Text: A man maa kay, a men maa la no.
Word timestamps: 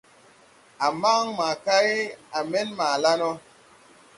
A 0.85 0.87
man 1.01 1.23
maa 1.37 1.55
kay, 1.65 1.89
a 2.37 2.39
men 2.51 2.67
maa 2.77 2.95
la 3.03 3.11
no. 3.21 3.29